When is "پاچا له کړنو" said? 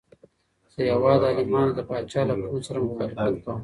1.89-2.65